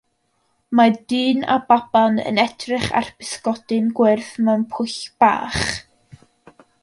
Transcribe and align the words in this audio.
Mae 0.77 0.93
dyn 1.11 1.43
a 1.55 1.57
baban 1.67 2.17
yn 2.31 2.39
edrych 2.45 2.89
ar 3.01 3.11
bysgodyn 3.19 3.93
gwyrdd 4.01 4.33
mewn 4.49 4.65
pwll 4.73 4.97
bach. 5.25 5.69